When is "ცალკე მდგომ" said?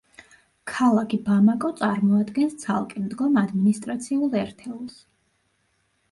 2.63-3.37